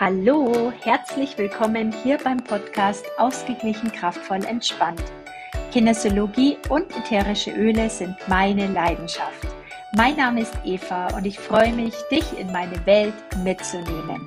Hallo, 0.00 0.72
herzlich 0.82 1.36
willkommen 1.36 1.92
hier 2.02 2.16
beim 2.16 2.38
Podcast 2.38 3.04
Ausgeglichen, 3.18 3.92
kraftvoll, 3.92 4.42
entspannt. 4.46 5.02
Kinesiologie 5.72 6.56
und 6.70 6.90
ätherische 6.96 7.50
Öle 7.50 7.90
sind 7.90 8.16
meine 8.26 8.68
Leidenschaft. 8.68 9.46
Mein 9.94 10.16
Name 10.16 10.40
ist 10.40 10.54
Eva 10.64 11.08
und 11.08 11.26
ich 11.26 11.38
freue 11.38 11.74
mich, 11.74 11.92
dich 12.10 12.24
in 12.38 12.50
meine 12.50 12.86
Welt 12.86 13.12
mitzunehmen. 13.44 14.26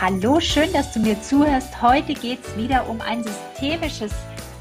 Hallo, 0.00 0.40
schön, 0.40 0.72
dass 0.72 0.92
du 0.92 0.98
mir 0.98 1.22
zuhörst. 1.22 1.80
Heute 1.80 2.14
geht 2.14 2.44
es 2.44 2.56
wieder 2.56 2.88
um 2.88 3.00
ein 3.00 3.22
systemisches 3.22 4.12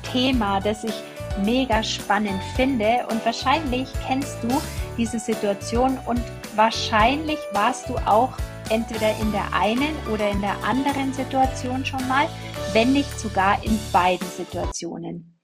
Thema, 0.04 0.60
das 0.60 0.84
ich 0.84 1.02
mega 1.44 1.82
spannend 1.82 2.40
finde 2.56 3.08
und 3.10 3.26
wahrscheinlich 3.26 3.90
kennst 4.06 4.38
du 4.44 4.62
diese 4.96 5.18
Situation 5.18 5.98
und 6.06 6.22
wahrscheinlich 6.58 7.38
warst 7.54 7.88
du 7.88 7.96
auch 7.98 8.36
entweder 8.72 9.16
in 9.22 9.32
der 9.32 9.54
einen 9.54 9.96
oder 10.12 10.30
in 10.30 10.42
der 10.42 10.62
anderen 10.64 11.14
Situation 11.14 11.86
schon 11.86 12.06
mal, 12.08 12.28
wenn 12.74 12.94
nicht 12.94 13.20
sogar 13.20 13.64
in 13.64 13.80
beiden 13.94 14.28
Situationen. 14.28 15.40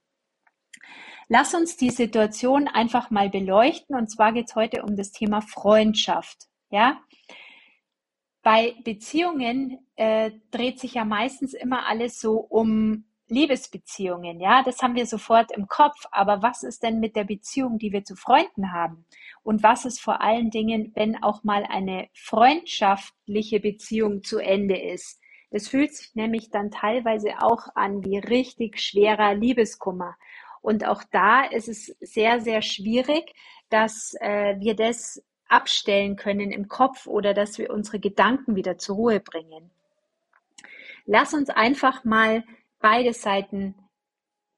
Lass 1.29 1.53
uns 1.53 1.77
die 1.77 1.91
Situation 1.91 2.67
einfach 2.67 3.11
mal 3.11 3.29
beleuchten 3.29 3.95
und 3.95 4.09
zwar 4.09 4.33
geht 4.33 4.49
es 4.49 4.55
heute 4.55 4.83
um 4.83 4.97
das 4.97 5.11
Thema 5.11 5.41
Freundschaft. 5.41 6.47
Ja, 6.69 6.99
bei 8.41 8.75
Beziehungen 8.83 9.85
äh, 9.95 10.31
dreht 10.51 10.79
sich 10.79 10.95
ja 10.95 11.05
meistens 11.05 11.53
immer 11.53 11.87
alles 11.87 12.19
so 12.19 12.37
um 12.37 13.05
Liebesbeziehungen, 13.29 14.39
ja, 14.41 14.63
das 14.63 14.81
haben 14.81 14.95
wir 14.95 15.05
sofort 15.05 15.51
im 15.51 15.67
Kopf. 15.67 16.05
Aber 16.11 16.41
was 16.41 16.63
ist 16.63 16.83
denn 16.83 16.99
mit 16.99 17.15
der 17.15 17.23
Beziehung, 17.23 17.77
die 17.77 17.91
wir 17.91 18.03
zu 18.03 18.15
Freunden 18.15 18.71
haben? 18.73 19.05
Und 19.43 19.61
was 19.61 19.85
ist 19.85 19.99
vor 19.99 20.21
allen 20.21 20.49
Dingen, 20.49 20.91
wenn 20.95 21.21
auch 21.21 21.43
mal 21.43 21.65
eine 21.67 22.07
freundschaftliche 22.13 23.59
Beziehung 23.59 24.23
zu 24.23 24.39
Ende 24.39 24.77
ist? 24.77 25.19
Das 25.51 25.67
fühlt 25.67 25.93
sich 25.93 26.15
nämlich 26.15 26.49
dann 26.49 26.71
teilweise 26.71 27.41
auch 27.41 27.67
an 27.75 28.03
wie 28.03 28.17
richtig 28.17 28.79
schwerer 28.79 29.35
Liebeskummer. 29.35 30.15
Und 30.61 30.85
auch 30.87 31.03
da 31.11 31.43
ist 31.43 31.67
es 31.67 31.87
sehr, 31.99 32.39
sehr 32.39 32.61
schwierig, 32.61 33.33
dass 33.69 34.15
äh, 34.21 34.55
wir 34.59 34.75
das 34.75 35.21
abstellen 35.47 36.15
können 36.15 36.51
im 36.51 36.67
Kopf 36.67 37.05
oder 37.05 37.33
dass 37.33 37.57
wir 37.57 37.69
unsere 37.69 37.99
Gedanken 37.99 38.55
wieder 38.55 38.77
zur 38.77 38.95
Ruhe 38.95 39.19
bringen. 39.19 39.69
Lass 41.05 41.33
uns 41.33 41.49
einfach 41.49 42.05
mal 42.05 42.43
beide 42.79 43.13
Seiten 43.13 43.75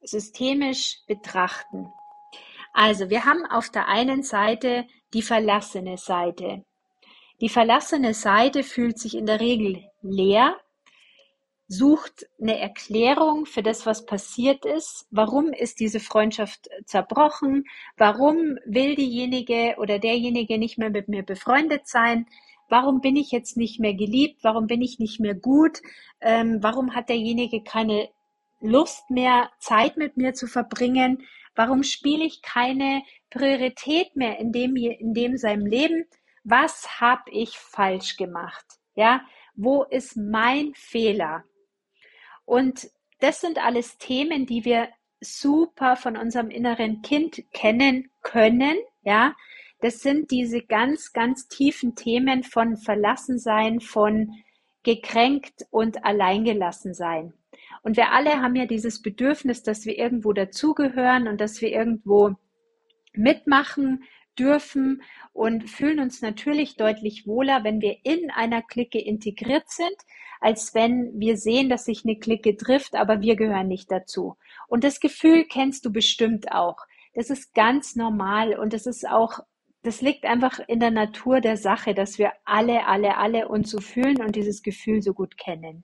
systemisch 0.02 1.00
betrachten. 1.08 1.92
Also 2.76 3.10
wir 3.10 3.24
haben 3.24 3.46
auf 3.46 3.70
der 3.70 3.88
einen 3.88 4.22
Seite 4.22 4.86
die 5.14 5.22
verlassene 5.22 5.98
Seite. 5.98 6.66
Die 7.40 7.48
verlassene 7.48 8.14
Seite 8.14 8.64
fühlt 8.64 9.00
sich 9.00 9.16
in 9.16 9.26
der 9.26 9.40
Regel 9.40 9.82
leer, 10.02 10.58
sucht 11.70 12.28
eine 12.40 12.60
Erklärung 12.60 13.46
für 13.46 13.64
das, 13.64 13.86
was 13.86 14.06
passiert 14.06 14.66
ist. 14.66 15.08
Warum 15.10 15.54
ist 15.54 15.80
diese 15.80 16.02
Freundschaft 16.02 16.68
zerbrochen? 16.86 17.64
Warum 17.96 18.60
will 18.66 18.96
diejenige 18.96 19.76
oder 19.78 19.98
derjenige 19.98 20.58
nicht 20.58 20.78
mehr 20.78 20.90
mit 20.90 21.08
mir 21.08 21.24
befreundet 21.24 21.88
sein? 21.88 22.28
Warum 22.68 23.00
bin 23.00 23.16
ich 23.16 23.32
jetzt 23.32 23.56
nicht 23.56 23.80
mehr 23.80 23.94
geliebt? 23.94 24.44
Warum 24.44 24.68
bin 24.68 24.82
ich 24.82 25.00
nicht 25.00 25.22
mehr 25.22 25.36
gut? 25.36 25.82
Ähm, 26.20 26.58
warum 26.62 26.94
hat 26.94 27.08
derjenige 27.08 27.64
keine 27.64 28.10
Lust 28.60 29.10
mehr, 29.10 29.50
Zeit 29.60 29.96
mit 29.96 30.18
mir 30.18 30.34
zu 30.34 30.46
verbringen? 30.46 31.26
Warum 31.56 31.84
spiele 31.84 32.26
ich 32.26 32.42
keine 32.42 33.04
Priorität 33.30 34.16
mehr 34.16 34.40
in 34.40 34.52
dem, 34.52 34.76
in 34.76 35.14
dem 35.14 35.38
seinem 35.38 35.66
Leben? 35.66 36.06
Was 36.44 37.00
habe 37.00 37.32
ich 37.32 37.58
falsch 37.58 38.18
gemacht? 38.18 38.66
Ja, 38.96 39.22
wo 39.56 39.84
ist 39.84 40.16
mein 40.16 40.74
Fehler? 40.76 41.44
Und 42.46 42.90
das 43.20 43.42
sind 43.42 43.58
alles 43.58 43.98
Themen, 43.98 44.46
die 44.46 44.66
wir 44.66 44.90
super 45.22 45.96
von 45.96 46.18
unserem 46.18 46.50
inneren 46.50 47.02
Kind 47.02 47.44
kennen 47.52 48.12
können. 48.22 48.78
Ja, 49.02 49.34
das 49.80 50.02
sind 50.02 50.32
diese 50.32 50.62
ganz, 50.62 51.14
ganz 51.14 51.48
tiefen 51.48 51.96
Themen 51.96 52.44
von 52.44 52.78
Verlassensein, 52.78 53.80
von 53.80 54.32
gekränkt 54.84 55.66
und 55.72 56.06
alleingelassen 56.06 56.94
sein. 56.94 57.34
Und 57.84 57.98
wir 57.98 58.12
alle 58.12 58.42
haben 58.42 58.56
ja 58.56 58.66
dieses 58.66 59.02
Bedürfnis, 59.02 59.64
dass 59.64 59.86
wir 59.86 59.98
irgendwo 59.98 60.34
dazugehören 60.34 61.28
und 61.28 61.40
dass 61.42 61.62
wir 61.62 61.70
irgendwo 61.70 62.36
mitmachen 63.14 64.04
dürfen 64.38 65.02
und 65.34 65.70
fühlen 65.70 66.00
uns 66.00 66.22
natürlich 66.22 66.76
deutlich 66.76 67.26
wohler, 67.26 67.64
wenn 67.64 67.82
wir 67.82 67.98
in 68.04 68.32
einer 68.32 68.62
Clique 68.62 69.00
integriert 69.00 69.70
sind, 69.70 69.96
als 70.42 70.74
wenn 70.74 71.18
wir 71.18 71.38
sehen, 71.38 71.70
dass 71.70 71.86
sich 71.86 72.04
eine 72.04 72.20
Clique 72.20 72.58
trifft, 72.58 72.96
aber 72.96 73.22
wir 73.22 73.36
gehören 73.36 73.68
nicht 73.68 73.92
dazu. 73.92 74.36
Und 74.68 74.84
das 74.84 75.00
Gefühl 75.00 75.46
kennst 75.46 75.86
du 75.86 75.92
bestimmt 75.92 76.52
auch. 76.52 76.78
Das 77.14 77.30
ist 77.30 77.54
ganz 77.54 77.96
normal 77.96 78.60
und 78.60 78.74
das 78.74 78.86
ist 78.86 79.08
auch 79.08 79.40
das 79.86 80.02
liegt 80.02 80.26
einfach 80.26 80.60
in 80.68 80.80
der 80.80 80.90
Natur 80.90 81.42
der 81.42 81.58
Sache, 81.58 81.94
dass 81.94 82.18
wir 82.18 82.34
alle, 82.44 82.88
alle, 82.88 83.18
alle 83.18 83.48
uns 83.48 83.70
so 83.70 83.80
fühlen 83.80 84.20
und 84.20 84.36
dieses 84.36 84.64
Gefühl 84.64 85.04
so 85.04 85.14
gut 85.14 85.38
kennen. 85.38 85.84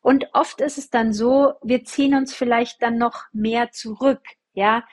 Und 0.00 0.28
oft 0.32 0.60
ist 0.60 0.78
es 0.78 0.90
dann 0.90 1.12
so, 1.12 1.54
wir 1.62 1.84
ziehen 1.84 2.14
uns 2.14 2.34
vielleicht 2.34 2.82
dann 2.82 2.98
noch 2.98 3.24
mehr 3.32 3.70
zurück, 3.72 4.22
ja. 4.52 4.84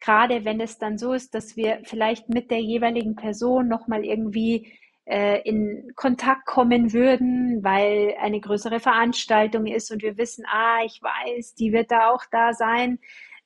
Gerade 0.00 0.44
wenn 0.44 0.60
es 0.60 0.78
dann 0.78 0.96
so 0.96 1.12
ist, 1.12 1.34
dass 1.34 1.56
wir 1.56 1.80
vielleicht 1.84 2.30
mit 2.30 2.50
der 2.50 2.60
jeweiligen 2.60 3.16
Person 3.16 3.68
nochmal 3.68 4.04
irgendwie 4.04 4.72
äh, 5.04 5.42
in 5.42 5.92
Kontakt 5.96 6.46
kommen 6.46 6.92
würden, 6.92 7.62
weil 7.62 8.14
eine 8.20 8.40
größere 8.40 8.80
Veranstaltung 8.80 9.66
ist 9.66 9.90
und 9.90 10.02
wir 10.02 10.16
wissen, 10.16 10.44
ah, 10.46 10.82
ich 10.84 11.02
weiß, 11.02 11.54
die 11.54 11.72
wird 11.72 11.90
da 11.90 12.10
auch 12.10 12.24
da 12.30 12.54
sein, 12.54 12.98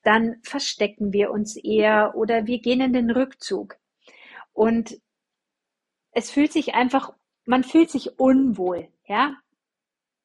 dann 0.02 0.36
verstecken 0.42 1.12
wir 1.12 1.30
uns 1.30 1.56
eher 1.56 2.14
oder 2.14 2.46
wir 2.46 2.60
gehen 2.60 2.80
in 2.80 2.92
den 2.92 3.10
Rückzug. 3.10 3.76
Und 4.52 5.00
es 6.12 6.30
fühlt 6.30 6.52
sich 6.52 6.74
einfach, 6.74 7.12
man 7.46 7.64
fühlt 7.64 7.90
sich 7.90 8.18
unwohl, 8.18 8.88
ja. 9.06 9.34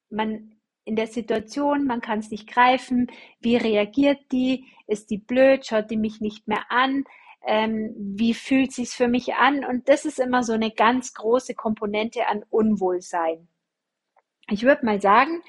Man 0.09 0.58
in 0.89 0.95
der 0.95 1.07
Situation, 1.07 1.85
man 1.85 2.01
kann 2.01 2.17
es 2.17 2.31
nicht 2.31 2.47
greifen. 2.47 3.11
Wie 3.39 3.55
reagiert 3.55 4.19
die? 4.31 4.66
Ist 4.88 5.11
die 5.11 5.19
blöd? 5.19 5.67
Schaut 5.67 5.91
die 5.91 5.97
mich 5.97 6.19
nicht 6.19 6.47
mehr 6.47 6.66
an? 6.69 7.03
Ähm, 7.45 7.94
wie 7.95 8.33
fühlt 8.33 8.72
sich's 8.72 8.95
für 8.95 9.07
mich 9.07 9.35
an? 9.35 9.63
Und 9.63 9.88
das 9.88 10.05
ist 10.05 10.19
immer 10.19 10.41
so 10.41 10.53
eine 10.53 10.72
ganz 10.72 11.13
große 11.13 11.53
Komponente 11.53 12.25
an 12.27 12.44
Unwohlsein. 12.50 13.47
Ich 14.50 14.63
würde 14.63 14.83
mal 14.83 15.00
sagen, 15.00 15.44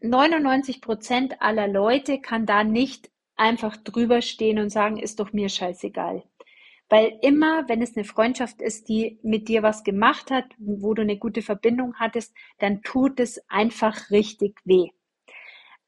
99 0.00 0.82
Prozent 0.82 1.40
aller 1.40 1.66
Leute 1.66 2.20
kann 2.20 2.44
da 2.44 2.64
nicht 2.64 3.10
einfach 3.34 3.78
drüber 3.78 4.20
stehen 4.20 4.58
und 4.58 4.68
sagen, 4.68 4.98
ist 4.98 5.20
doch 5.20 5.32
mir 5.32 5.48
scheißegal. 5.48 6.22
Weil 6.94 7.18
immer, 7.22 7.68
wenn 7.68 7.82
es 7.82 7.96
eine 7.96 8.04
Freundschaft 8.04 8.62
ist, 8.62 8.88
die 8.88 9.18
mit 9.24 9.48
dir 9.48 9.64
was 9.64 9.82
gemacht 9.82 10.30
hat, 10.30 10.44
wo 10.58 10.94
du 10.94 11.02
eine 11.02 11.18
gute 11.18 11.42
Verbindung 11.42 11.96
hattest, 11.96 12.32
dann 12.60 12.82
tut 12.82 13.18
es 13.18 13.42
einfach 13.48 14.12
richtig 14.12 14.60
weh. 14.64 14.90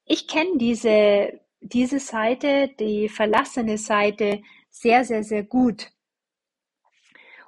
Ich 0.05 0.27
kenne 0.27 0.59
diese, 0.59 1.41
diese 1.61 2.01
Seite, 2.01 2.71
die 2.81 3.09
verlassene 3.09 3.79
Seite, 3.79 4.43
sehr, 4.69 5.05
sehr, 5.05 5.23
sehr 5.23 5.45
gut. 5.45 5.93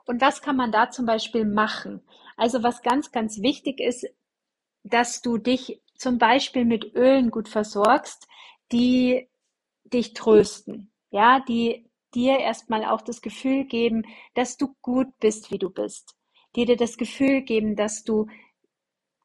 Und 0.06 0.20
was 0.20 0.40
kann 0.40 0.54
man 0.54 0.70
da 0.70 0.90
zum 0.90 1.06
Beispiel 1.06 1.44
machen? 1.44 2.00
Also 2.36 2.62
was 2.62 2.82
ganz, 2.82 3.10
ganz 3.10 3.42
wichtig 3.42 3.80
ist, 3.80 4.06
dass 4.84 5.20
du 5.20 5.36
dich 5.36 5.82
zum 5.96 6.18
Beispiel 6.18 6.64
mit 6.64 6.94
Ölen 6.94 7.32
gut 7.32 7.48
versorgst, 7.48 8.28
die 8.70 9.28
dich 9.82 10.12
trösten, 10.12 10.92
ja, 11.10 11.40
die 11.40 11.87
dir 12.14 12.38
erstmal 12.38 12.84
auch 12.84 13.02
das 13.02 13.20
Gefühl 13.20 13.64
geben, 13.64 14.04
dass 14.34 14.56
du 14.56 14.74
gut 14.82 15.08
bist, 15.20 15.50
wie 15.50 15.58
du 15.58 15.70
bist. 15.70 16.14
Die 16.56 16.64
dir 16.64 16.76
das 16.76 16.96
Gefühl 16.96 17.42
geben, 17.42 17.76
dass 17.76 18.04
du 18.04 18.26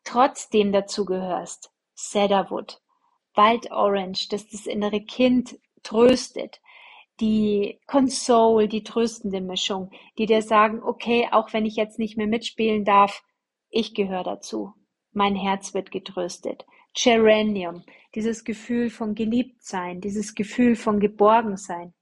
trotzdem 0.03 0.71
dazugehörst. 0.71 1.71
Cedarwood, 1.95 2.81
Wild 3.35 3.71
Orange, 3.71 4.27
dass 4.29 4.47
das 4.49 4.65
innere 4.65 5.01
Kind 5.01 5.57
tröstet. 5.83 6.61
Die 7.19 7.79
Console, 7.87 8.67
die 8.67 8.83
tröstende 8.83 9.39
Mischung, 9.39 9.91
die 10.17 10.25
dir 10.25 10.41
sagen, 10.41 10.81
okay, 10.83 11.27
auch 11.31 11.53
wenn 11.53 11.65
ich 11.65 11.75
jetzt 11.75 11.99
nicht 11.99 12.17
mehr 12.17 12.27
mitspielen 12.27 12.85
darf, 12.85 13.23
ich 13.69 13.93
gehöre 13.93 14.23
dazu. 14.23 14.73
Mein 15.11 15.35
Herz 15.35 15.73
wird 15.73 15.91
getröstet. 15.91 16.65
Geranium, 16.95 17.83
dieses 18.13 18.43
Gefühl 18.43 18.89
von 18.89 19.15
Geliebtsein, 19.15 20.01
dieses 20.01 20.35
Gefühl 20.35 20.75
von 20.75 20.99
Geborgensein. 20.99 21.93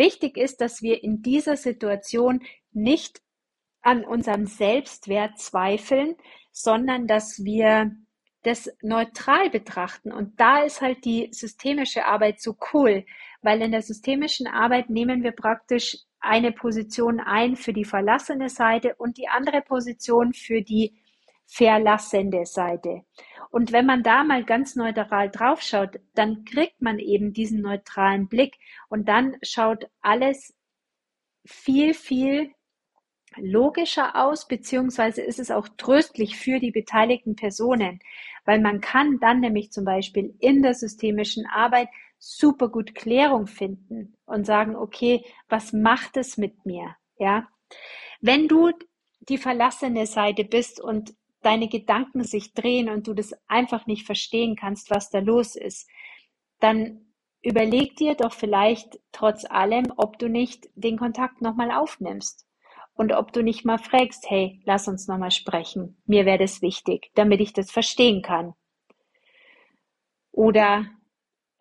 Wichtig 0.00 0.38
ist, 0.38 0.62
dass 0.62 0.80
wir 0.80 1.04
in 1.04 1.20
dieser 1.20 1.58
Situation 1.58 2.40
nicht 2.72 3.20
an 3.82 4.02
unserem 4.02 4.46
Selbstwert 4.46 5.38
zweifeln, 5.38 6.16
sondern 6.52 7.06
dass 7.06 7.44
wir 7.44 7.94
das 8.42 8.70
neutral 8.80 9.50
betrachten. 9.50 10.10
Und 10.10 10.40
da 10.40 10.62
ist 10.62 10.80
halt 10.80 11.04
die 11.04 11.28
systemische 11.32 12.06
Arbeit 12.06 12.40
so 12.40 12.56
cool, 12.72 13.04
weil 13.42 13.60
in 13.60 13.72
der 13.72 13.82
systemischen 13.82 14.46
Arbeit 14.46 14.88
nehmen 14.88 15.22
wir 15.22 15.32
praktisch 15.32 15.98
eine 16.18 16.52
Position 16.52 17.20
ein 17.20 17.54
für 17.54 17.74
die 17.74 17.84
verlassene 17.84 18.48
Seite 18.48 18.94
und 18.96 19.18
die 19.18 19.28
andere 19.28 19.60
Position 19.60 20.32
für 20.32 20.62
die 20.62 20.94
verlassende 21.50 22.46
Seite. 22.46 23.02
Und 23.50 23.72
wenn 23.72 23.84
man 23.84 24.04
da 24.04 24.22
mal 24.22 24.44
ganz 24.44 24.76
neutral 24.76 25.30
draufschaut, 25.30 25.98
dann 26.14 26.44
kriegt 26.44 26.80
man 26.80 27.00
eben 27.00 27.32
diesen 27.32 27.60
neutralen 27.60 28.28
Blick 28.28 28.54
und 28.88 29.08
dann 29.08 29.36
schaut 29.42 29.88
alles 30.00 30.54
viel, 31.44 31.94
viel 31.94 32.52
logischer 33.36 34.14
aus, 34.14 34.46
beziehungsweise 34.46 35.22
ist 35.22 35.40
es 35.40 35.50
auch 35.50 35.68
tröstlich 35.76 36.36
für 36.36 36.60
die 36.60 36.70
beteiligten 36.70 37.34
Personen, 37.34 38.00
weil 38.44 38.60
man 38.60 38.80
kann 38.80 39.18
dann 39.20 39.40
nämlich 39.40 39.72
zum 39.72 39.84
Beispiel 39.84 40.34
in 40.38 40.62
der 40.62 40.74
systemischen 40.74 41.46
Arbeit 41.46 41.88
super 42.18 42.68
gut 42.68 42.94
Klärung 42.94 43.46
finden 43.46 44.14
und 44.24 44.46
sagen, 44.46 44.76
okay, 44.76 45.24
was 45.48 45.72
macht 45.72 46.16
es 46.16 46.36
mit 46.36 46.64
mir? 46.64 46.94
Ja, 47.18 47.48
wenn 48.20 48.46
du 48.46 48.70
die 49.20 49.38
verlassene 49.38 50.06
Seite 50.06 50.44
bist 50.44 50.80
und 50.80 51.14
deine 51.42 51.68
Gedanken 51.68 52.24
sich 52.24 52.54
drehen 52.54 52.88
und 52.88 53.06
du 53.06 53.14
das 53.14 53.32
einfach 53.48 53.86
nicht 53.86 54.06
verstehen 54.06 54.56
kannst, 54.56 54.90
was 54.90 55.10
da 55.10 55.20
los 55.20 55.56
ist, 55.56 55.88
dann 56.60 57.12
überleg 57.42 57.96
dir 57.96 58.14
doch 58.14 58.32
vielleicht 58.32 58.98
trotz 59.12 59.44
allem, 59.44 59.92
ob 59.96 60.18
du 60.18 60.28
nicht 60.28 60.68
den 60.74 60.98
Kontakt 60.98 61.40
nochmal 61.40 61.70
aufnimmst 61.70 62.46
und 62.94 63.12
ob 63.12 63.32
du 63.32 63.42
nicht 63.42 63.64
mal 63.64 63.78
fragst, 63.78 64.28
hey, 64.28 64.60
lass 64.64 64.88
uns 64.88 65.08
nochmal 65.08 65.30
sprechen. 65.30 65.96
Mir 66.04 66.26
wäre 66.26 66.38
das 66.38 66.60
wichtig, 66.60 67.10
damit 67.14 67.40
ich 67.40 67.52
das 67.52 67.70
verstehen 67.70 68.20
kann. 68.20 68.52
Oder 70.32 70.86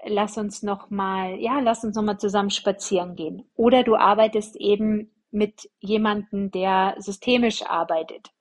lass 0.06 0.38
uns 0.38 0.64
nochmal, 0.64 1.40
ja, 1.40 1.60
lass 1.60 1.84
uns 1.84 1.96
nochmal 1.96 2.20
zusammen 2.20 2.50
spazieren 2.50 3.16
gehen. 3.16 3.50
Oder 3.56 3.84
du 3.84 3.96
arbeitest 3.96 4.56
eben 4.58 5.12
mit 5.32 5.70
jemandem, 5.80 6.52
der 6.52 6.96
systemisch 6.98 7.64
arbeitet. 7.64 8.32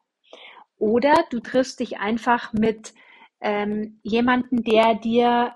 Oder 0.78 1.24
du 1.30 1.40
triffst 1.40 1.80
dich 1.80 1.98
einfach 1.98 2.52
mit 2.52 2.94
ähm, 3.40 4.00
jemandem, 4.02 4.64
der 4.64 4.94
dir 4.94 5.54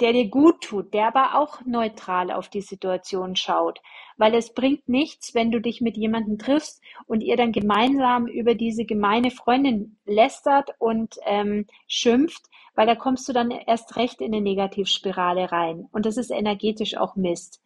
der 0.00 0.12
dir 0.12 0.28
gut 0.28 0.62
tut, 0.62 0.94
der 0.94 1.08
aber 1.08 1.38
auch 1.38 1.60
neutral 1.66 2.30
auf 2.30 2.48
die 2.48 2.62
Situation 2.62 3.36
schaut. 3.36 3.80
Weil 4.16 4.34
es 4.34 4.54
bringt 4.54 4.88
nichts, 4.88 5.34
wenn 5.34 5.50
du 5.50 5.60
dich 5.60 5.80
mit 5.80 5.96
jemandem 5.96 6.38
triffst 6.38 6.82
und 7.06 7.20
ihr 7.20 7.36
dann 7.36 7.52
gemeinsam 7.52 8.26
über 8.26 8.54
diese 8.54 8.84
gemeine 8.84 9.30
Freundin 9.30 9.98
lästert 10.06 10.70
und 10.78 11.16
ähm, 11.26 11.66
schimpft, 11.86 12.48
weil 12.74 12.86
da 12.86 12.94
kommst 12.94 13.28
du 13.28 13.32
dann 13.32 13.50
erst 13.50 13.96
recht 13.96 14.20
in 14.20 14.32
eine 14.32 14.42
Negativspirale 14.42 15.52
rein. 15.52 15.88
Und 15.92 16.06
das 16.06 16.16
ist 16.16 16.30
energetisch 16.30 16.96
auch 16.96 17.16
Mist. 17.16 17.60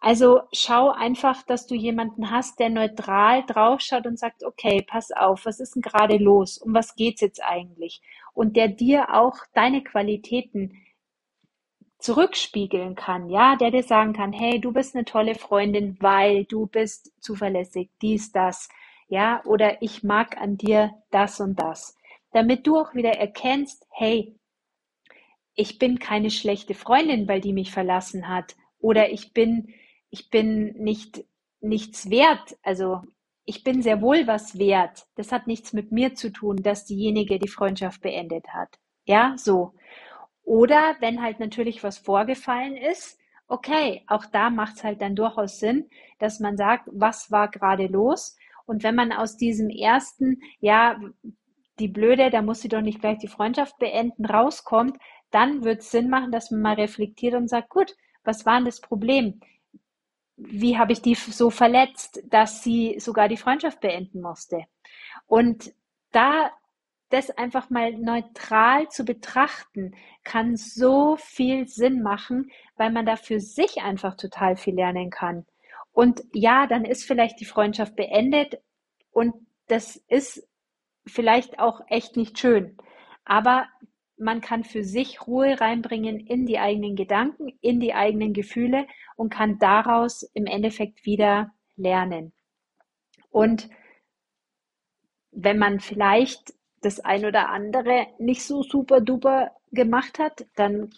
Also 0.00 0.42
schau 0.52 0.90
einfach, 0.90 1.42
dass 1.42 1.66
du 1.66 1.74
jemanden 1.74 2.30
hast, 2.30 2.60
der 2.60 2.70
neutral 2.70 3.44
draufschaut 3.44 4.06
und 4.06 4.18
sagt, 4.18 4.44
okay, 4.44 4.82
pass 4.82 5.10
auf, 5.10 5.44
was 5.44 5.58
ist 5.58 5.74
denn 5.74 5.82
gerade 5.82 6.18
los? 6.18 6.58
Um 6.58 6.72
was 6.72 6.94
geht's 6.94 7.20
jetzt 7.20 7.42
eigentlich? 7.42 8.00
Und 8.32 8.56
der 8.56 8.68
dir 8.68 9.14
auch 9.14 9.36
deine 9.54 9.82
Qualitäten 9.82 10.72
zurückspiegeln 11.98 12.94
kann, 12.94 13.28
ja, 13.28 13.56
der 13.56 13.72
dir 13.72 13.82
sagen 13.82 14.12
kann, 14.12 14.32
hey, 14.32 14.60
du 14.60 14.72
bist 14.72 14.94
eine 14.94 15.04
tolle 15.04 15.34
Freundin, 15.34 15.96
weil 16.00 16.44
du 16.44 16.66
bist 16.66 17.12
zuverlässig, 17.20 17.90
dies, 18.00 18.30
das, 18.30 18.68
ja, 19.08 19.42
oder 19.44 19.82
ich 19.82 20.04
mag 20.04 20.40
an 20.40 20.56
dir 20.56 20.92
das 21.10 21.40
und 21.40 21.58
das, 21.58 21.96
damit 22.30 22.68
du 22.68 22.78
auch 22.78 22.94
wieder 22.94 23.14
erkennst, 23.14 23.84
hey, 23.90 24.36
ich 25.56 25.80
bin 25.80 25.98
keine 25.98 26.30
schlechte 26.30 26.74
Freundin, 26.74 27.26
weil 27.26 27.40
die 27.40 27.52
mich 27.52 27.72
verlassen 27.72 28.28
hat, 28.28 28.54
oder 28.78 29.10
ich 29.10 29.32
bin, 29.32 29.74
ich 30.10 30.30
bin 30.30 30.74
nicht, 30.74 31.24
nichts 31.60 32.10
wert, 32.10 32.56
also 32.62 33.02
ich 33.44 33.64
bin 33.64 33.80
sehr 33.80 34.02
wohl 34.02 34.26
was 34.26 34.58
wert. 34.58 35.06
Das 35.14 35.32
hat 35.32 35.46
nichts 35.46 35.72
mit 35.72 35.90
mir 35.90 36.14
zu 36.14 36.30
tun, 36.30 36.58
dass 36.62 36.84
diejenige 36.84 37.38
die 37.38 37.48
Freundschaft 37.48 38.02
beendet 38.02 38.46
hat. 38.48 38.78
Ja, 39.06 39.34
so. 39.38 39.72
Oder 40.42 40.96
wenn 41.00 41.22
halt 41.22 41.40
natürlich 41.40 41.82
was 41.82 41.96
vorgefallen 41.96 42.76
ist, 42.76 43.18
okay, 43.48 44.04
auch 44.06 44.26
da 44.26 44.50
macht 44.50 44.76
es 44.76 44.84
halt 44.84 45.00
dann 45.00 45.16
durchaus 45.16 45.58
Sinn, 45.60 45.88
dass 46.18 46.40
man 46.40 46.58
sagt, 46.58 46.88
was 46.92 47.30
war 47.30 47.48
gerade 47.48 47.86
los? 47.86 48.36
Und 48.66 48.82
wenn 48.82 48.94
man 48.94 49.12
aus 49.12 49.38
diesem 49.38 49.70
ersten, 49.70 50.42
ja, 50.60 51.00
die 51.78 51.88
Blöde, 51.88 52.28
da 52.28 52.42
muss 52.42 52.60
sie 52.60 52.68
doch 52.68 52.82
nicht 52.82 53.00
gleich 53.00 53.16
die 53.16 53.28
Freundschaft 53.28 53.78
beenden, 53.78 54.26
rauskommt, 54.26 54.98
dann 55.30 55.64
wird 55.64 55.80
es 55.80 55.90
Sinn 55.90 56.10
machen, 56.10 56.32
dass 56.32 56.50
man 56.50 56.60
mal 56.60 56.74
reflektiert 56.74 57.34
und 57.34 57.48
sagt, 57.48 57.70
gut, 57.70 57.94
was 58.24 58.44
war 58.44 58.56
denn 58.56 58.66
das 58.66 58.82
Problem? 58.82 59.40
Wie 60.38 60.78
habe 60.78 60.92
ich 60.92 61.02
die 61.02 61.14
so 61.14 61.50
verletzt, 61.50 62.22
dass 62.30 62.62
sie 62.62 62.96
sogar 63.00 63.28
die 63.28 63.36
Freundschaft 63.36 63.80
beenden 63.80 64.20
musste? 64.20 64.64
Und 65.26 65.74
da 66.12 66.50
das 67.10 67.30
einfach 67.30 67.70
mal 67.70 67.92
neutral 67.92 68.88
zu 68.88 69.04
betrachten, 69.04 69.94
kann 70.24 70.56
so 70.56 71.16
viel 71.16 71.66
Sinn 71.66 72.02
machen, 72.02 72.50
weil 72.76 72.92
man 72.92 73.06
da 73.06 73.16
für 73.16 73.40
sich 73.40 73.82
einfach 73.82 74.16
total 74.16 74.56
viel 74.56 74.74
lernen 74.74 75.10
kann. 75.10 75.46
Und 75.92 76.22
ja, 76.32 76.66
dann 76.66 76.84
ist 76.84 77.04
vielleicht 77.04 77.40
die 77.40 77.46
Freundschaft 77.46 77.96
beendet 77.96 78.60
und 79.10 79.34
das 79.66 79.96
ist 80.08 80.46
vielleicht 81.06 81.58
auch 81.58 81.80
echt 81.88 82.16
nicht 82.16 82.38
schön. 82.38 82.76
Aber 83.24 83.66
man 84.18 84.40
kann 84.40 84.64
für 84.64 84.84
sich 84.84 85.26
Ruhe 85.26 85.60
reinbringen 85.60 86.18
in 86.18 86.46
die 86.46 86.58
eigenen 86.58 86.96
Gedanken, 86.96 87.52
in 87.60 87.80
die 87.80 87.94
eigenen 87.94 88.32
Gefühle 88.32 88.86
und 89.16 89.30
kann 89.30 89.58
daraus 89.58 90.22
im 90.34 90.46
Endeffekt 90.46 91.04
wieder 91.04 91.52
lernen. 91.76 92.32
Und 93.30 93.68
wenn 95.30 95.58
man 95.58 95.80
vielleicht 95.80 96.54
das 96.80 97.00
ein 97.00 97.24
oder 97.24 97.48
andere 97.48 98.06
nicht 98.18 98.42
so 98.42 98.62
super 98.62 99.00
duper 99.00 99.52
gemacht 99.72 100.18
hat, 100.18 100.46
dann 100.56 100.90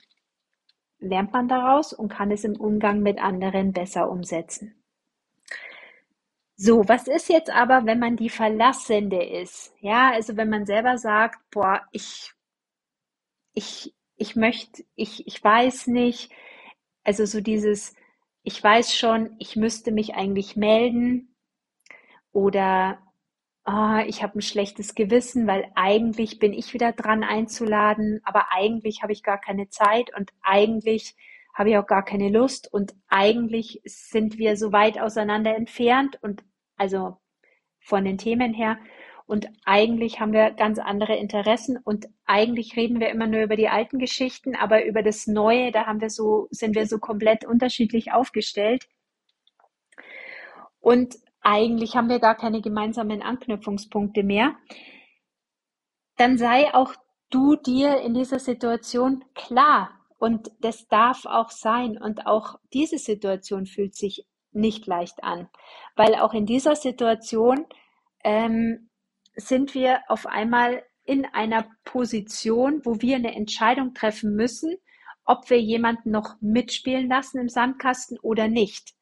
lernt 0.99 1.33
man 1.33 1.49
daraus 1.49 1.93
und 1.93 2.09
kann 2.09 2.31
es 2.31 2.45
im 2.45 2.57
Umgang 2.57 3.01
mit 3.01 3.19
anderen 3.19 3.73
besser 3.73 4.11
umsetzen. 4.11 4.75
So, 6.57 6.87
was 6.89 7.09
ist 7.09 7.31
jetzt 7.31 7.51
aber, 7.51 7.87
wenn 7.87 7.99
man 7.99 8.17
die 8.17 8.29
Verlassende 8.29 9.25
ist? 9.25 9.73
Ja, 9.81 10.11
also 10.11 10.37
wenn 10.37 10.51
man 10.51 10.67
selber 10.67 10.99
sagt, 10.99 11.39
boah, 11.51 11.81
ich, 11.91 12.35
ich, 13.55 13.95
ich 14.17 14.37
möchte, 14.37 14.85
ich, 14.95 15.27
ich 15.27 15.43
weiß 15.43 15.89
nicht, 15.89 16.31
also 17.05 17.25
so 17.25 17.41
dieses, 17.41 17.95
ich 18.43 18.63
weiß 18.63 18.95
schon, 18.95 19.37
ich 19.39 19.57
müsste 19.57 19.93
mich 19.93 20.15
eigentlich 20.15 20.57
melden 20.57 21.35
oder 22.33 22.99
ah, 23.65 24.05
ich 24.07 24.23
habe 24.23 24.39
ein 24.39 24.43
schlechtes 24.43 24.95
Gewissen, 24.95 25.47
weil 25.47 25.71
eigentlich 25.75 26.39
bin 26.39 26.53
ich 26.53 26.75
wieder 26.75 26.93
dran 26.93 27.25
einzuladen, 27.25 28.21
aber 28.25 28.53
eigentlich 28.53 29.03
habe 29.03 29.13
ich 29.13 29.23
gar 29.23 29.41
keine 29.41 29.69
Zeit 29.69 30.15
und 30.17 30.31
eigentlich 30.43 31.15
habe 31.55 31.71
ich 31.71 31.79
auch 31.79 31.87
gar 31.87 32.05
keine 32.05 32.31
Lust 32.31 32.73
und 32.73 32.95
eigentlich 33.09 33.81
sind 33.85 34.39
wir 34.39 34.57
so 34.57 34.73
weit 34.73 34.99
auseinander 35.01 35.55
entfernt 35.57 36.19
und 36.23 36.43
also 36.77 37.19
von 37.81 38.05
den 38.05 38.19
Themen 38.19 38.55
her 38.55 38.79
und 39.31 39.47
eigentlich 39.65 40.19
haben 40.19 40.33
wir 40.33 40.51
ganz 40.51 40.81
andere 40.81 41.15
Interessen 41.15 41.79
und 41.85 42.09
eigentlich 42.27 42.75
reden 42.75 42.99
wir 42.99 43.11
immer 43.11 43.29
nur 43.29 43.43
über 43.43 43.55
die 43.55 43.69
alten 43.69 44.01
Geschichten, 44.01 44.57
aber 44.57 44.85
über 44.85 45.05
das 45.05 45.29
Neue, 45.29 45.71
da 45.71 45.87
haben 45.87 46.01
wir 46.01 46.11
so, 46.11 46.49
sind 46.51 46.75
wir 46.75 46.85
so 46.89 46.99
komplett 46.99 47.45
unterschiedlich 47.45 48.11
aufgestellt. 48.11 48.89
Und 50.81 51.15
eigentlich 51.43 51.95
haben 51.95 52.09
wir 52.09 52.19
gar 52.19 52.35
keine 52.35 52.61
gemeinsamen 52.61 53.23
Anknüpfungspunkte 53.23 54.25
mehr, 54.25 54.57
dann 56.17 56.37
sei 56.37 56.75
auch 56.75 56.93
du 57.31 57.55
dir 57.55 58.01
in 58.01 58.15
dieser 58.15 58.41
Situation 58.41 59.25
klar. 59.37 59.93
Und 60.19 60.51
das 60.59 60.89
darf 60.89 61.25
auch 61.25 61.51
sein. 61.51 61.99
Und 62.03 62.27
auch 62.27 62.59
diese 62.73 62.99
Situation 62.99 63.67
fühlt 63.67 63.95
sich 63.95 64.27
nicht 64.51 64.89
leicht 64.89 65.23
an, 65.23 65.49
weil 65.95 66.17
auch 66.17 66.35
in 66.35 66.47
dieser 66.47 66.75
Situation 66.75 67.67
ähm, 68.25 68.90
sind 69.37 69.75
wir 69.75 70.01
auf 70.09 70.27
einmal 70.27 70.83
in 71.05 71.25
einer 71.25 71.67
Position, 71.85 72.83
wo 72.85 73.01
wir 73.01 73.17
eine 73.17 73.35
Entscheidung 73.35 73.95
treffen 73.95 74.35
müssen, 74.37 74.77
ob 75.25 75.51
wir 75.51 75.61
jemanden 75.61 76.11
noch 76.11 76.37
mitspielen 76.41 77.09
lassen 77.09 77.39
im 77.39 77.49
Sandkasten 77.49 78.19
oder 78.19 78.49
nicht. 78.49 78.95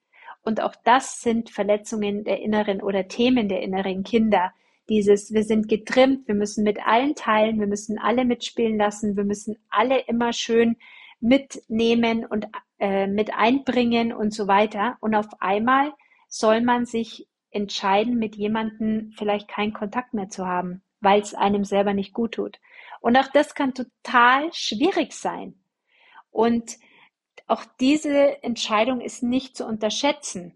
Und 0.43 0.63
auch 0.63 0.75
das 0.85 1.21
sind 1.21 1.51
Verletzungen 1.51 2.25
der 2.25 2.41
inneren 2.41 2.81
oder 2.81 3.09
Themen 3.09 3.49
der 3.49 3.63
inneren 3.63 4.03
Kinder. 4.03 4.53
Dieses, 4.89 5.33
wir 5.35 5.45
sind 5.45 5.69
getrimmt, 5.69 6.27
wir 6.27 6.35
müssen 6.35 6.65
mit 6.65 6.79
allen 6.87 7.15
teilen, 7.15 7.61
wir 7.61 7.67
müssen 7.67 7.99
alle 7.99 8.25
mitspielen 8.25 8.79
lassen, 8.79 9.17
wir 9.17 9.25
müssen 9.25 9.59
alle 9.69 10.01
immer 10.07 10.33
schön 10.33 10.77
mitnehmen 11.21 12.25
und 12.25 12.47
äh, 12.79 13.07
mit 13.07 13.35
einbringen 13.35 14.13
und 14.13 14.33
so 14.33 14.47
weiter. 14.47 14.97
Und 15.01 15.15
auf 15.15 15.29
einmal 15.41 15.93
soll 16.29 16.63
man 16.63 16.87
sich 16.87 17.28
entscheiden, 17.51 18.19
mit 18.19 18.37
jemandem 18.37 19.13
vielleicht 19.17 19.49
keinen 19.49 19.73
Kontakt 19.73 20.15
mehr 20.15 20.29
zu 20.29 20.47
haben, 20.47 20.83
weil 21.01 21.21
es 21.21 21.35
einem 21.35 21.65
selber 21.65 21.95
nicht 21.95 22.13
gut 22.13 22.33
tut. 22.33 22.61
Und 23.01 23.17
auch 23.17 23.29
das 23.33 23.55
kann 23.55 23.75
total 23.75 24.53
schwierig 24.53 25.13
sein. 25.13 25.55
Und 26.31 26.79
auch 27.47 27.65
diese 27.81 28.43
Entscheidung 28.43 29.01
ist 29.01 29.23
nicht 29.23 29.57
zu 29.57 29.67
unterschätzen. 29.67 30.55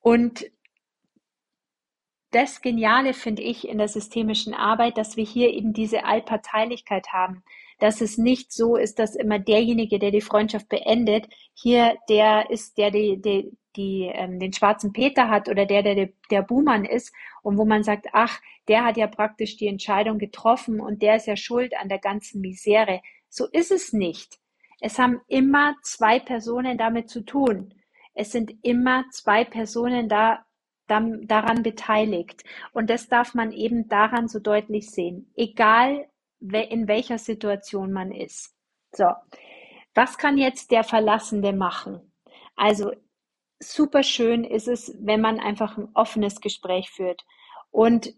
Und 0.00 0.46
das 2.30 2.60
Geniale 2.60 3.14
finde 3.14 3.42
ich 3.42 3.68
in 3.68 3.78
der 3.78 3.88
systemischen 3.88 4.54
Arbeit, 4.54 4.98
dass 4.98 5.16
wir 5.16 5.24
hier 5.24 5.50
eben 5.52 5.72
diese 5.72 6.04
Allparteilichkeit 6.04 7.12
haben, 7.12 7.44
dass 7.78 8.00
es 8.00 8.18
nicht 8.18 8.52
so 8.52 8.76
ist, 8.76 8.98
dass 8.98 9.14
immer 9.14 9.38
derjenige, 9.38 9.98
der 9.98 10.10
die 10.10 10.20
Freundschaft 10.20 10.68
beendet, 10.68 11.28
hier 11.52 11.96
der 12.08 12.50
ist, 12.50 12.76
der 12.76 12.90
die, 12.90 13.20
die, 13.20 13.56
die 13.76 14.10
ähm, 14.12 14.38
den 14.38 14.52
schwarzen 14.52 14.92
Peter 14.92 15.28
hat 15.28 15.48
oder 15.48 15.66
der, 15.66 15.82
der 15.82 16.08
der 16.30 16.42
Buhmann 16.42 16.84
ist 16.84 17.12
und 17.42 17.58
wo 17.58 17.64
man 17.64 17.82
sagt, 17.82 18.08
ach, 18.12 18.40
der 18.68 18.84
hat 18.84 18.96
ja 18.96 19.06
praktisch 19.06 19.56
die 19.56 19.68
Entscheidung 19.68 20.18
getroffen 20.18 20.80
und 20.80 21.02
der 21.02 21.16
ist 21.16 21.26
ja 21.26 21.36
schuld 21.36 21.74
an 21.76 21.88
der 21.88 21.98
ganzen 21.98 22.40
Misere. 22.40 23.00
So 23.28 23.46
ist 23.46 23.70
es 23.70 23.92
nicht. 23.92 24.38
Es 24.80 24.98
haben 24.98 25.20
immer 25.28 25.74
zwei 25.82 26.18
Personen 26.18 26.78
damit 26.78 27.08
zu 27.08 27.22
tun. 27.22 27.74
Es 28.14 28.32
sind 28.32 28.54
immer 28.62 29.04
zwei 29.10 29.44
Personen 29.44 30.08
da, 30.08 30.44
daran 30.86 31.62
beteiligt. 31.62 32.44
Und 32.72 32.90
das 32.90 33.08
darf 33.08 33.34
man 33.34 33.52
eben 33.52 33.88
daran 33.88 34.28
so 34.28 34.38
deutlich 34.38 34.90
sehen. 34.90 35.32
Egal, 35.36 36.06
in 36.40 36.88
welcher 36.88 37.18
Situation 37.18 37.92
man 37.92 38.12
ist. 38.12 38.54
So. 38.92 39.06
Was 39.94 40.18
kann 40.18 40.38
jetzt 40.38 40.70
der 40.70 40.84
Verlassende 40.84 41.52
machen? 41.52 42.12
Also, 42.56 42.92
super 43.72 44.02
schön 44.02 44.44
ist 44.44 44.68
es, 44.68 44.94
wenn 45.00 45.20
man 45.20 45.40
einfach 45.40 45.76
ein 45.76 45.88
offenes 45.94 46.40
Gespräch 46.40 46.90
führt. 46.90 47.24
Und 47.70 48.14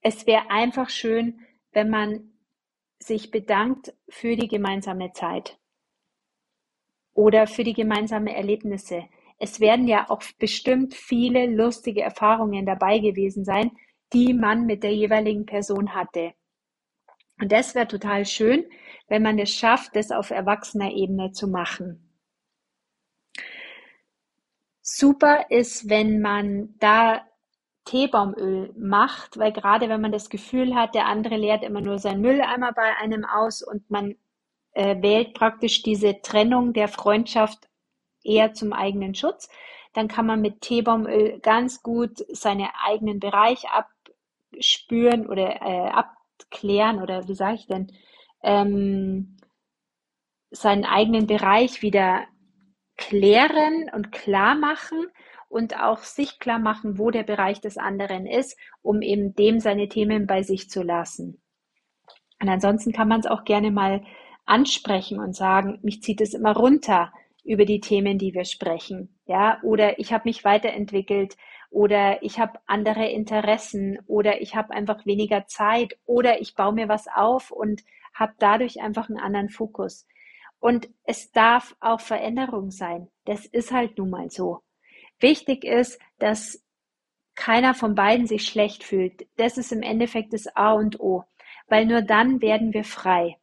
es 0.00 0.26
wäre 0.26 0.50
einfach 0.50 0.90
schön, 0.90 1.40
wenn 1.72 1.90
man 1.90 2.32
sich 2.98 3.30
bedankt 3.30 3.94
für 4.08 4.36
die 4.36 4.48
gemeinsame 4.48 5.12
Zeit 5.12 5.58
oder 7.12 7.46
für 7.46 7.64
die 7.64 7.72
gemeinsamen 7.72 8.28
Erlebnisse. 8.28 9.04
Es 9.38 9.60
werden 9.60 9.88
ja 9.88 10.08
auch 10.10 10.22
bestimmt 10.38 10.94
viele 10.94 11.46
lustige 11.46 12.02
Erfahrungen 12.02 12.66
dabei 12.66 12.98
gewesen 12.98 13.44
sein, 13.44 13.72
die 14.12 14.32
man 14.32 14.66
mit 14.66 14.82
der 14.82 14.94
jeweiligen 14.94 15.44
Person 15.44 15.94
hatte. 15.94 16.34
Und 17.40 17.50
das 17.50 17.74
wäre 17.74 17.88
total 17.88 18.24
schön, 18.24 18.64
wenn 19.08 19.22
man 19.22 19.38
es 19.38 19.50
schafft, 19.50 19.96
das 19.96 20.10
auf 20.12 20.30
erwachsener 20.30 20.92
Ebene 20.92 21.32
zu 21.32 21.48
machen. 21.48 22.03
Super 24.86 25.46
ist, 25.50 25.88
wenn 25.88 26.20
man 26.20 26.74
da 26.78 27.22
Teebaumöl 27.86 28.70
macht, 28.76 29.38
weil 29.38 29.50
gerade 29.50 29.88
wenn 29.88 30.02
man 30.02 30.12
das 30.12 30.28
Gefühl 30.28 30.74
hat, 30.74 30.94
der 30.94 31.06
andere 31.06 31.36
leert 31.38 31.62
immer 31.62 31.80
nur 31.80 31.98
seinen 31.98 32.20
Mülleimer 32.20 32.72
bei 32.72 32.94
einem 32.98 33.24
aus 33.24 33.62
und 33.62 33.90
man 33.90 34.14
äh, 34.72 35.00
wählt 35.00 35.32
praktisch 35.32 35.82
diese 35.82 36.20
Trennung 36.20 36.74
der 36.74 36.88
Freundschaft 36.88 37.66
eher 38.22 38.52
zum 38.52 38.74
eigenen 38.74 39.14
Schutz, 39.14 39.48
dann 39.94 40.06
kann 40.06 40.26
man 40.26 40.42
mit 40.42 40.60
Teebaumöl 40.60 41.40
ganz 41.40 41.82
gut 41.82 42.18
seinen 42.28 42.68
eigenen 42.84 43.20
Bereich 43.20 43.64
abspüren 43.70 45.26
oder 45.26 45.62
äh, 45.62 45.88
abklären 45.92 47.00
oder 47.02 47.26
wie 47.26 47.34
sage 47.34 47.54
ich 47.54 47.66
denn, 47.66 47.90
ähm, 48.42 49.38
seinen 50.50 50.84
eigenen 50.84 51.26
Bereich 51.26 51.80
wieder 51.80 52.26
klären 52.96 53.90
und 53.92 54.12
klar 54.12 54.54
machen 54.54 55.06
und 55.48 55.78
auch 55.80 55.98
sich 55.98 56.38
klar 56.38 56.58
machen, 56.58 56.98
wo 56.98 57.10
der 57.10 57.22
Bereich 57.22 57.60
des 57.60 57.76
anderen 57.78 58.26
ist, 58.26 58.58
um 58.82 59.02
eben 59.02 59.34
dem 59.34 59.60
seine 59.60 59.88
Themen 59.88 60.26
bei 60.26 60.42
sich 60.42 60.68
zu 60.68 60.82
lassen. 60.82 61.40
Und 62.40 62.48
ansonsten 62.48 62.92
kann 62.92 63.08
man 63.08 63.20
es 63.20 63.26
auch 63.26 63.44
gerne 63.44 63.70
mal 63.70 64.02
ansprechen 64.46 65.18
und 65.18 65.34
sagen, 65.34 65.78
mich 65.82 66.02
zieht 66.02 66.20
es 66.20 66.34
immer 66.34 66.54
runter 66.56 67.12
über 67.44 67.64
die 67.64 67.80
Themen, 67.80 68.18
die 68.18 68.34
wir 68.34 68.44
sprechen. 68.44 69.16
Ja, 69.26 69.60
oder 69.62 69.98
ich 69.98 70.12
habe 70.12 70.28
mich 70.28 70.44
weiterentwickelt 70.44 71.36
oder 71.70 72.22
ich 72.22 72.38
habe 72.38 72.58
andere 72.66 73.08
Interessen 73.08 73.98
oder 74.06 74.40
ich 74.40 74.54
habe 74.54 74.72
einfach 74.72 75.06
weniger 75.06 75.46
Zeit 75.46 75.96
oder 76.06 76.40
ich 76.40 76.54
baue 76.54 76.72
mir 76.72 76.88
was 76.88 77.06
auf 77.14 77.50
und 77.50 77.82
habe 78.14 78.32
dadurch 78.38 78.80
einfach 78.80 79.08
einen 79.08 79.18
anderen 79.18 79.50
Fokus. 79.50 80.06
Und 80.64 80.88
es 81.02 81.30
darf 81.30 81.76
auch 81.80 82.00
Veränderung 82.00 82.70
sein. 82.70 83.08
Das 83.26 83.44
ist 83.44 83.70
halt 83.70 83.98
nun 83.98 84.08
mal 84.08 84.30
so. 84.30 84.62
Wichtig 85.20 85.62
ist, 85.62 86.00
dass 86.18 86.64
keiner 87.34 87.74
von 87.74 87.94
beiden 87.94 88.26
sich 88.26 88.46
schlecht 88.46 88.82
fühlt. 88.82 89.26
Das 89.36 89.58
ist 89.58 89.72
im 89.72 89.82
Endeffekt 89.82 90.32
das 90.32 90.46
A 90.56 90.72
und 90.72 90.98
O, 91.00 91.24
weil 91.68 91.84
nur 91.84 92.00
dann 92.00 92.40
werden 92.40 92.72
wir 92.72 92.84
frei. 92.84 93.36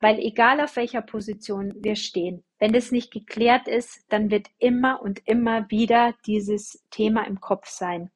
Weil 0.00 0.18
egal 0.18 0.60
auf 0.60 0.76
welcher 0.76 1.00
Position 1.00 1.72
wir 1.78 1.96
stehen, 1.96 2.44
wenn 2.58 2.74
das 2.74 2.92
nicht 2.92 3.10
geklärt 3.10 3.68
ist, 3.68 4.04
dann 4.10 4.30
wird 4.30 4.48
immer 4.58 5.00
und 5.00 5.26
immer 5.26 5.70
wieder 5.70 6.12
dieses 6.26 6.84
Thema 6.90 7.26
im 7.26 7.40
Kopf 7.40 7.68
sein. 7.68 8.10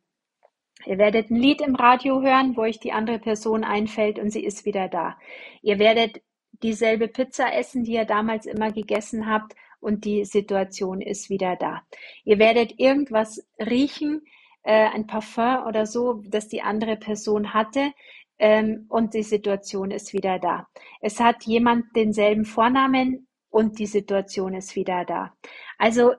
Ihr 0.84 0.98
werdet 0.98 1.30
ein 1.30 1.36
Lied 1.36 1.62
im 1.62 1.76
Radio 1.76 2.20
hören, 2.20 2.58
wo 2.58 2.60
euch 2.60 2.78
die 2.78 2.92
andere 2.92 3.20
Person 3.20 3.64
einfällt 3.64 4.18
und 4.18 4.28
sie 4.28 4.44
ist 4.44 4.66
wieder 4.66 4.88
da. 4.88 5.16
Ihr 5.62 5.78
werdet 5.78 6.20
dieselbe 6.62 7.08
Pizza 7.08 7.54
essen, 7.54 7.84
die 7.84 7.92
ihr 7.92 8.04
damals 8.04 8.46
immer 8.46 8.72
gegessen 8.72 9.28
habt 9.28 9.54
und 9.80 10.04
die 10.04 10.24
Situation 10.24 11.00
ist 11.00 11.30
wieder 11.30 11.56
da. 11.56 11.82
Ihr 12.24 12.38
werdet 12.38 12.78
irgendwas 12.78 13.46
riechen, 13.58 14.22
äh, 14.62 14.88
ein 14.88 15.06
Parfum 15.06 15.66
oder 15.66 15.86
so, 15.86 16.22
das 16.26 16.48
die 16.48 16.62
andere 16.62 16.96
Person 16.96 17.54
hatte 17.54 17.92
ähm, 18.38 18.86
und 18.88 19.14
die 19.14 19.22
Situation 19.22 19.90
ist 19.90 20.12
wieder 20.12 20.38
da. 20.38 20.68
Es 21.00 21.20
hat 21.20 21.44
jemand 21.44 21.96
denselben 21.96 22.44
Vornamen 22.44 23.26
und 23.48 23.78
die 23.78 23.86
Situation 23.86 24.54
ist 24.54 24.76
wieder 24.76 25.04
da. 25.04 25.34
Also 25.78 26.14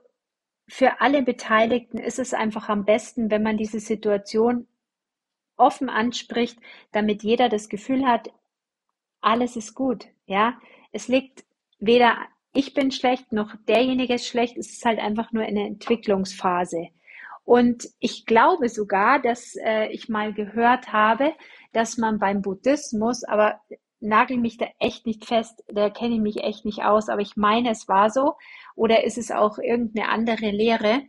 für 0.68 1.00
alle 1.00 1.22
Beteiligten 1.22 1.98
ist 1.98 2.18
es 2.18 2.34
einfach 2.34 2.68
am 2.68 2.84
besten, 2.84 3.30
wenn 3.30 3.42
man 3.42 3.56
diese 3.56 3.80
Situation 3.80 4.66
offen 5.56 5.88
anspricht, 5.88 6.58
damit 6.92 7.22
jeder 7.22 7.48
das 7.48 7.68
Gefühl 7.68 8.06
hat, 8.06 8.30
alles 9.22 9.56
ist 9.56 9.74
gut. 9.74 10.06
Ja, 10.26 10.58
es 10.92 11.08
liegt 11.08 11.44
weder 11.78 12.16
ich 12.52 12.74
bin 12.74 12.90
schlecht 12.90 13.32
noch 13.32 13.54
derjenige 13.66 14.14
ist 14.14 14.26
schlecht. 14.26 14.56
Es 14.56 14.70
ist 14.72 14.84
halt 14.84 14.98
einfach 14.98 15.32
nur 15.32 15.42
eine 15.42 15.66
Entwicklungsphase. 15.66 16.88
Und 17.44 17.88
ich 17.98 18.26
glaube 18.26 18.68
sogar, 18.68 19.20
dass 19.20 19.56
äh, 19.56 19.88
ich 19.88 20.08
mal 20.08 20.32
gehört 20.32 20.92
habe, 20.92 21.32
dass 21.72 21.98
man 21.98 22.18
beim 22.18 22.42
Buddhismus, 22.42 23.24
aber 23.24 23.60
nagel 24.00 24.36
mich 24.36 24.58
da 24.58 24.66
echt 24.78 25.06
nicht 25.06 25.24
fest, 25.24 25.64
da 25.66 25.90
kenne 25.90 26.16
ich 26.16 26.20
mich 26.20 26.44
echt 26.44 26.64
nicht 26.64 26.84
aus, 26.84 27.08
aber 27.08 27.20
ich 27.20 27.36
meine, 27.36 27.70
es 27.70 27.88
war 27.88 28.10
so, 28.10 28.34
oder 28.76 29.04
ist 29.04 29.18
es 29.18 29.30
auch 29.30 29.58
irgendeine 29.58 30.08
andere 30.08 30.50
Lehre, 30.50 31.02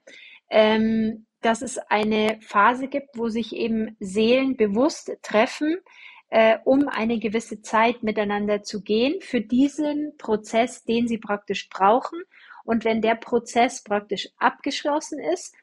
ähm, 0.49 1.25
dass 1.41 1.61
es 1.61 1.77
eine 1.77 2.39
Phase 2.41 2.87
gibt, 2.87 3.17
wo 3.17 3.29
sich 3.29 3.55
eben 3.55 3.95
Seelen 3.99 4.55
bewusst 4.55 5.11
treffen, 5.21 5.77
äh, 6.33 6.57
um 6.63 6.87
eine 6.87 7.19
gewisse 7.19 7.61
Zeit 7.61 8.01
miteinander 8.01 8.63
zu 8.63 8.81
gehen 8.81 9.21
für 9.21 9.39
diesen 9.39 10.17
Prozess, 10.17 10.83
den 10.83 11.07
sie 11.07 11.19
praktisch 11.19 11.69
brauchen. 11.69 12.19
Und 12.65 12.85
wenn 12.85 13.03
der 13.03 13.13
Prozess 13.13 13.83
praktisch 13.83 14.29
abgeschlossen 14.37 15.19
ist, 15.19 15.53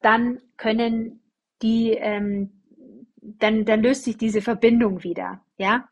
dann 0.00 0.40
können 0.56 1.22
die 1.62 1.92
ähm, 1.92 2.60
dann, 3.20 3.64
dann 3.64 3.82
löst 3.82 4.02
sich 4.02 4.16
diese 4.16 4.42
Verbindung 4.42 5.04
wieder, 5.04 5.44
ja. 5.58 5.88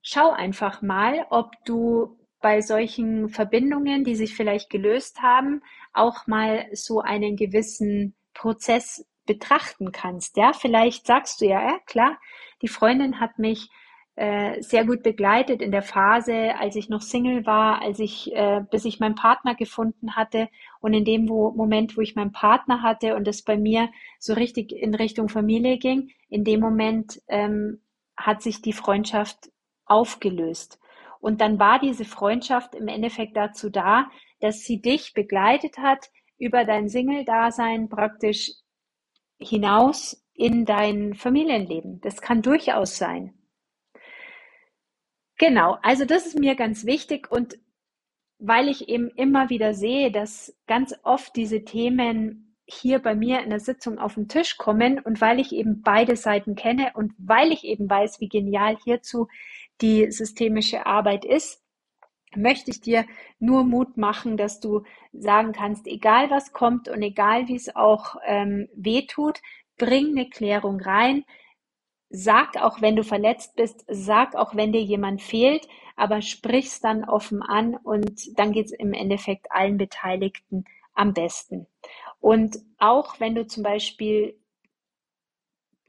Schau 0.00 0.30
einfach 0.30 0.82
mal, 0.82 1.26
ob 1.30 1.52
du 1.64 2.16
bei 2.40 2.60
solchen 2.60 3.28
Verbindungen, 3.28 4.04
die 4.04 4.14
sich 4.14 4.36
vielleicht 4.36 4.70
gelöst 4.70 5.20
haben, 5.20 5.62
auch 5.92 6.28
mal 6.28 6.68
so 6.72 7.00
einen 7.00 7.34
gewissen 7.34 8.14
Prozess 8.34 9.04
betrachten 9.28 9.92
kannst. 9.92 10.36
Ja, 10.36 10.52
vielleicht 10.52 11.06
sagst 11.06 11.40
du 11.40 11.46
ja, 11.46 11.62
ja 11.62 11.78
klar, 11.86 12.18
die 12.62 12.68
Freundin 12.68 13.20
hat 13.20 13.38
mich 13.38 13.68
äh, 14.16 14.60
sehr 14.62 14.84
gut 14.84 15.04
begleitet 15.04 15.62
in 15.62 15.70
der 15.70 15.82
Phase, 15.82 16.56
als 16.58 16.74
ich 16.74 16.88
noch 16.88 17.02
Single 17.02 17.46
war, 17.46 17.80
als 17.80 18.00
ich, 18.00 18.34
äh, 18.34 18.62
bis 18.68 18.84
ich 18.84 18.98
meinen 18.98 19.14
Partner 19.14 19.54
gefunden 19.54 20.16
hatte 20.16 20.48
und 20.80 20.92
in 20.92 21.04
dem 21.04 21.26
Moment, 21.26 21.96
wo 21.96 22.00
ich 22.00 22.16
meinen 22.16 22.32
Partner 22.32 22.82
hatte 22.82 23.14
und 23.14 23.28
es 23.28 23.44
bei 23.44 23.56
mir 23.56 23.90
so 24.18 24.32
richtig 24.32 24.72
in 24.72 24.96
Richtung 24.96 25.28
Familie 25.28 25.78
ging, 25.78 26.10
in 26.28 26.42
dem 26.42 26.58
Moment 26.58 27.22
ähm, 27.28 27.80
hat 28.16 28.42
sich 28.42 28.60
die 28.60 28.72
Freundschaft 28.72 29.50
aufgelöst. 29.86 30.80
Und 31.20 31.40
dann 31.40 31.60
war 31.60 31.78
diese 31.78 32.04
Freundschaft 32.04 32.74
im 32.74 32.88
Endeffekt 32.88 33.36
dazu 33.36 33.70
da, 33.70 34.10
dass 34.40 34.64
sie 34.64 34.80
dich 34.80 35.14
begleitet 35.14 35.78
hat 35.78 36.10
über 36.38 36.64
dein 36.64 36.88
Single-Dasein 36.88 37.88
praktisch 37.88 38.50
hinaus 39.38 40.24
in 40.34 40.64
dein 40.64 41.14
Familienleben. 41.14 42.00
Das 42.00 42.20
kann 42.20 42.42
durchaus 42.42 42.96
sein. 42.96 43.34
Genau, 45.36 45.78
also 45.82 46.04
das 46.04 46.26
ist 46.26 46.38
mir 46.38 46.56
ganz 46.56 46.84
wichtig 46.84 47.30
und 47.30 47.58
weil 48.38 48.68
ich 48.68 48.88
eben 48.88 49.08
immer 49.10 49.50
wieder 49.50 49.74
sehe, 49.74 50.10
dass 50.12 50.56
ganz 50.66 50.94
oft 51.02 51.34
diese 51.36 51.64
Themen 51.64 52.56
hier 52.66 52.98
bei 52.98 53.14
mir 53.14 53.40
in 53.42 53.50
der 53.50 53.60
Sitzung 53.60 53.98
auf 53.98 54.14
den 54.14 54.28
Tisch 54.28 54.58
kommen 54.58 54.98
und 55.00 55.20
weil 55.20 55.40
ich 55.40 55.52
eben 55.52 55.82
beide 55.82 56.16
Seiten 56.16 56.54
kenne 56.54 56.92
und 56.94 57.12
weil 57.18 57.50
ich 57.50 57.64
eben 57.64 57.88
weiß, 57.88 58.20
wie 58.20 58.28
genial 58.28 58.76
hierzu 58.84 59.28
die 59.80 60.10
systemische 60.10 60.86
Arbeit 60.86 61.24
ist, 61.24 61.62
möchte 62.36 62.70
ich 62.70 62.80
dir 62.80 63.06
nur 63.38 63.64
Mut 63.64 63.96
machen, 63.96 64.36
dass 64.36 64.60
du 64.60 64.82
sagen 65.12 65.52
kannst, 65.52 65.86
egal 65.86 66.30
was 66.30 66.52
kommt 66.52 66.88
und 66.88 67.02
egal 67.02 67.48
wie 67.48 67.56
es 67.56 67.74
auch 67.74 68.16
ähm, 68.26 68.68
weh 68.74 69.06
tut, 69.06 69.40
bring 69.76 70.08
eine 70.08 70.28
Klärung 70.28 70.80
rein. 70.80 71.24
Sag 72.10 72.56
auch, 72.56 72.80
wenn 72.80 72.96
du 72.96 73.04
verletzt 73.04 73.56
bist, 73.56 73.84
sag 73.88 74.34
auch, 74.34 74.54
wenn 74.54 74.72
dir 74.72 74.82
jemand 74.82 75.22
fehlt, 75.22 75.68
aber 75.96 76.22
sprich's 76.22 76.80
dann 76.80 77.04
offen 77.04 77.42
an 77.42 77.74
und 77.74 78.38
dann 78.38 78.52
geht's 78.52 78.72
im 78.72 78.92
Endeffekt 78.92 79.50
allen 79.52 79.76
Beteiligten 79.76 80.64
am 80.94 81.12
besten. 81.12 81.66
Und 82.20 82.58
auch 82.78 83.20
wenn 83.20 83.34
du 83.34 83.46
zum 83.46 83.62
Beispiel 83.62 84.38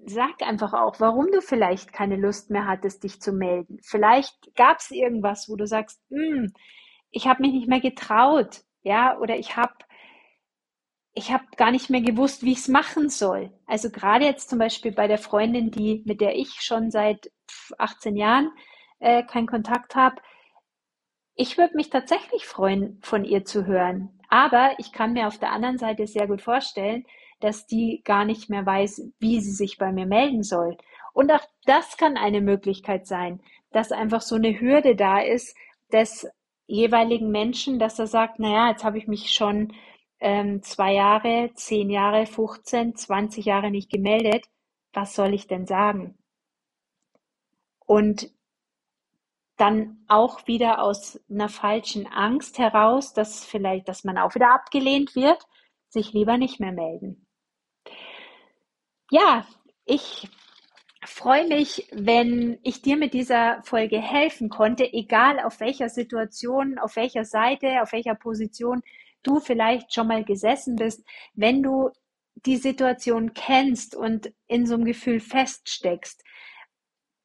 sag 0.05 0.41
einfach 0.41 0.73
auch, 0.73 0.99
warum 0.99 1.27
du 1.31 1.41
vielleicht 1.41 1.93
keine 1.93 2.15
Lust 2.15 2.49
mehr 2.49 2.67
hattest, 2.67 3.03
dich 3.03 3.21
zu 3.21 3.31
melden. 3.33 3.79
Vielleicht 3.83 4.55
gab 4.55 4.79
es 4.79 4.91
irgendwas, 4.91 5.49
wo 5.49 5.55
du 5.55 5.67
sagst, 5.67 6.01
hm, 6.09 6.53
ich 7.11 7.27
habe 7.27 7.41
mich 7.41 7.53
nicht 7.53 7.67
mehr 7.67 7.81
getraut, 7.81 8.61
ja, 8.83 9.17
oder 9.19 9.37
ich 9.37 9.55
habe 9.57 9.73
ich 11.13 11.31
habe 11.31 11.43
gar 11.57 11.71
nicht 11.71 11.89
mehr 11.89 12.01
gewusst, 12.01 12.43
wie 12.43 12.53
ich 12.53 12.59
es 12.59 12.67
machen 12.67 13.09
soll. 13.09 13.51
Also 13.65 13.89
gerade 13.89 14.25
jetzt 14.25 14.49
zum 14.49 14.59
Beispiel 14.59 14.91
bei 14.93 15.07
der 15.07 15.17
Freundin, 15.17 15.71
die 15.71 16.03
mit 16.05 16.21
der 16.21 16.35
ich 16.35 16.61
schon 16.61 16.91
seit 16.91 17.31
18 17.77 18.15
Jahren 18.15 18.51
äh, 18.99 19.23
keinen 19.23 19.47
Kontakt 19.47 19.95
habe, 19.95 20.17
ich 21.35 21.57
würde 21.57 21.75
mich 21.75 21.89
tatsächlich 21.89 22.45
freuen, 22.45 22.99
von 23.01 23.25
ihr 23.25 23.45
zu 23.45 23.65
hören. 23.65 24.09
Aber 24.29 24.71
ich 24.77 24.91
kann 24.91 25.13
mir 25.13 25.27
auf 25.27 25.39
der 25.39 25.51
anderen 25.51 25.77
Seite 25.77 26.05
sehr 26.05 26.27
gut 26.27 26.41
vorstellen, 26.41 27.05
dass 27.39 27.65
die 27.67 28.01
gar 28.03 28.25
nicht 28.25 28.49
mehr 28.49 28.65
weiß, 28.65 29.11
wie 29.19 29.39
sie 29.41 29.51
sich 29.51 29.77
bei 29.77 29.91
mir 29.91 30.05
melden 30.05 30.43
soll. 30.43 30.77
Und 31.13 31.31
auch 31.31 31.45
das 31.65 31.97
kann 31.97 32.17
eine 32.17 32.41
Möglichkeit 32.41 33.07
sein, 33.07 33.41
dass 33.71 33.91
einfach 33.91 34.21
so 34.21 34.35
eine 34.35 34.59
Hürde 34.59 34.95
da 34.95 35.19
ist 35.19 35.55
des 35.91 36.27
jeweiligen 36.67 37.31
Menschen, 37.31 37.79
dass 37.79 37.99
er 37.99 38.07
sagt, 38.07 38.39
naja, 38.39 38.69
jetzt 38.69 38.83
habe 38.83 38.97
ich 38.97 39.07
mich 39.07 39.31
schon 39.31 39.73
ähm, 40.19 40.61
zwei 40.63 40.93
Jahre, 40.93 41.51
zehn 41.55 41.89
Jahre, 41.89 42.25
15, 42.25 42.95
20 42.95 43.45
Jahre 43.45 43.71
nicht 43.71 43.89
gemeldet. 43.89 44.45
Was 44.93 45.15
soll 45.15 45.33
ich 45.33 45.47
denn 45.47 45.65
sagen? 45.65 46.17
Und 47.85 48.31
dann 49.57 50.05
auch 50.07 50.47
wieder 50.47 50.81
aus 50.81 51.19
einer 51.29 51.49
falschen 51.49 52.07
Angst 52.07 52.59
heraus, 52.59 53.13
dass 53.13 53.43
vielleicht, 53.45 53.89
dass 53.89 54.03
man 54.03 54.17
auch 54.17 54.33
wieder 54.35 54.53
abgelehnt 54.53 55.15
wird, 55.15 55.45
sich 55.89 56.13
lieber 56.13 56.37
nicht 56.37 56.59
mehr 56.59 56.71
melden. 56.71 57.27
Ja, 59.11 59.47
ich 59.85 60.27
freue 61.03 61.47
mich, 61.47 61.87
wenn 61.91 62.59
ich 62.63 62.81
dir 62.83 62.95
mit 62.95 63.13
dieser 63.15 63.63
Folge 63.63 63.99
helfen 63.99 64.49
konnte, 64.49 64.91
egal 64.93 65.39
auf 65.39 65.59
welcher 65.59 65.89
Situation, 65.89 66.77
auf 66.77 66.95
welcher 66.95 67.25
Seite, 67.25 67.81
auf 67.81 67.91
welcher 67.91 68.13
Position 68.13 68.83
du 69.23 69.39
vielleicht 69.39 69.93
schon 69.93 70.07
mal 70.07 70.23
gesessen 70.23 70.75
bist, 70.75 71.03
wenn 71.33 71.63
du 71.63 71.89
die 72.45 72.57
Situation 72.57 73.33
kennst 73.33 73.95
und 73.95 74.31
in 74.47 74.67
so 74.67 74.75
einem 74.75 74.85
Gefühl 74.85 75.19
feststeckst. 75.19 76.23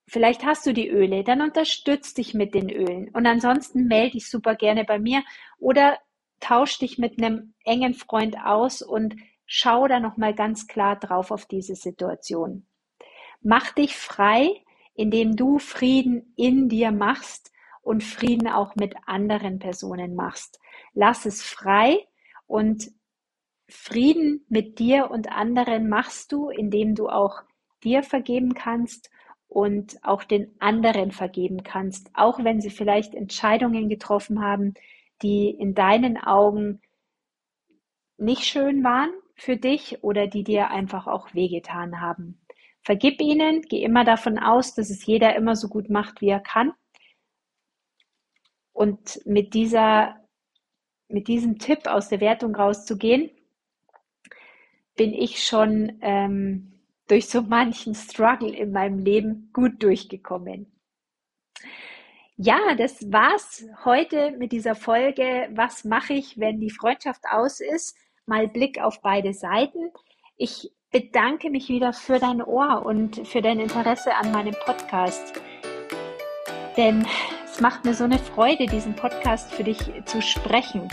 Vielleicht 0.08 0.44
hast 0.44 0.66
du 0.66 0.72
die 0.72 0.88
Öle, 0.88 1.22
dann 1.22 1.42
unterstütz 1.42 2.14
dich 2.14 2.34
mit 2.34 2.54
den 2.54 2.70
Ölen 2.70 3.10
und 3.10 3.26
ansonsten 3.26 3.86
melde 3.86 4.12
dich 4.12 4.30
super 4.30 4.54
gerne 4.54 4.84
bei 4.84 4.98
mir 4.98 5.22
oder 5.58 5.98
tausch 6.40 6.78
dich 6.78 6.98
mit 6.98 7.18
einem 7.18 7.54
engen 7.64 7.94
Freund 7.94 8.36
aus 8.38 8.82
und 8.82 9.16
Schau 9.46 9.88
da 9.88 10.00
nochmal 10.00 10.34
ganz 10.34 10.66
klar 10.66 10.96
drauf 10.96 11.30
auf 11.30 11.46
diese 11.46 11.74
Situation. 11.74 12.66
Mach 13.42 13.72
dich 13.72 13.96
frei, 13.96 14.62
indem 14.94 15.36
du 15.36 15.58
Frieden 15.58 16.32
in 16.36 16.68
dir 16.68 16.92
machst 16.92 17.52
und 17.82 18.02
Frieden 18.02 18.48
auch 18.48 18.74
mit 18.76 18.94
anderen 19.06 19.58
Personen 19.58 20.14
machst. 20.14 20.58
Lass 20.94 21.26
es 21.26 21.42
frei 21.42 22.06
und 22.46 22.90
Frieden 23.68 24.44
mit 24.48 24.78
dir 24.78 25.10
und 25.10 25.30
anderen 25.30 25.88
machst 25.88 26.32
du, 26.32 26.48
indem 26.48 26.94
du 26.94 27.08
auch 27.08 27.42
dir 27.82 28.02
vergeben 28.02 28.54
kannst 28.54 29.10
und 29.48 30.02
auch 30.02 30.24
den 30.24 30.54
anderen 30.58 31.12
vergeben 31.12 31.62
kannst, 31.62 32.10
auch 32.14 32.42
wenn 32.42 32.60
sie 32.60 32.70
vielleicht 32.70 33.14
Entscheidungen 33.14 33.88
getroffen 33.88 34.42
haben, 34.42 34.74
die 35.22 35.50
in 35.50 35.74
deinen 35.74 36.16
Augen 36.18 36.80
nicht 38.16 38.44
schön 38.44 38.82
waren, 38.84 39.10
für 39.34 39.56
dich 39.56 40.02
oder 40.02 40.26
die 40.26 40.44
dir 40.44 40.70
einfach 40.70 41.06
auch 41.06 41.34
wehgetan 41.34 42.00
haben. 42.00 42.40
Vergib 42.82 43.20
ihnen, 43.20 43.62
geh 43.62 43.82
immer 43.82 44.04
davon 44.04 44.38
aus, 44.38 44.74
dass 44.74 44.90
es 44.90 45.06
jeder 45.06 45.34
immer 45.36 45.56
so 45.56 45.68
gut 45.68 45.88
macht, 45.88 46.20
wie 46.20 46.28
er 46.28 46.40
kann. 46.40 46.72
Und 48.72 49.20
mit 49.24 49.54
dieser, 49.54 50.16
mit 51.08 51.28
diesem 51.28 51.58
Tipp 51.58 51.86
aus 51.86 52.08
der 52.08 52.20
Wertung 52.20 52.54
rauszugehen, 52.54 53.30
bin 54.96 55.12
ich 55.14 55.42
schon 55.42 55.98
ähm, 56.02 56.80
durch 57.08 57.28
so 57.28 57.42
manchen 57.42 57.94
Struggle 57.94 58.54
in 58.54 58.72
meinem 58.72 58.98
Leben 58.98 59.50
gut 59.52 59.82
durchgekommen. 59.82 60.70
Ja, 62.36 62.74
das 62.74 63.12
war's 63.12 63.64
heute 63.84 64.32
mit 64.32 64.52
dieser 64.52 64.74
Folge. 64.74 65.48
Was 65.52 65.84
mache 65.84 66.14
ich, 66.14 66.38
wenn 66.38 66.60
die 66.60 66.70
Freundschaft 66.70 67.22
aus 67.30 67.60
ist? 67.60 67.96
Mal 68.26 68.48
Blick 68.48 68.80
auf 68.80 69.00
beide 69.00 69.32
Seiten. 69.32 69.90
Ich 70.36 70.72
bedanke 70.90 71.50
mich 71.50 71.68
wieder 71.68 71.92
für 71.92 72.18
dein 72.18 72.42
Ohr 72.42 72.84
und 72.86 73.26
für 73.26 73.42
dein 73.42 73.60
Interesse 73.60 74.14
an 74.14 74.30
meinem 74.32 74.54
Podcast. 74.64 75.40
Denn 76.76 77.06
es 77.44 77.60
macht 77.60 77.84
mir 77.84 77.94
so 77.94 78.04
eine 78.04 78.18
Freude, 78.18 78.66
diesen 78.66 78.94
Podcast 78.96 79.52
für 79.52 79.64
dich 79.64 79.78
zu 80.06 80.22
sprechen. 80.22 80.88